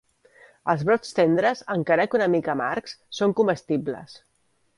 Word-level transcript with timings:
Els 0.71 0.85
brots 0.87 1.11
tendres, 1.19 1.61
encara 1.75 2.07
que 2.13 2.19
una 2.21 2.29
mica 2.37 2.53
amargs, 2.55 2.97
són 3.19 3.37
comestibles. 3.43 4.19